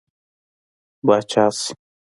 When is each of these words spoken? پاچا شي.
پاچا 1.05 1.45
شي. 1.59 1.71